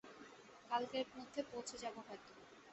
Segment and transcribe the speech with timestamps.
[0.69, 2.31] কালকের কধ্যে পৌছে যাব হয়তো।